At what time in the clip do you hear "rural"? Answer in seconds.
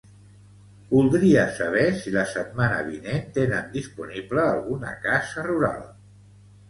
5.53-5.89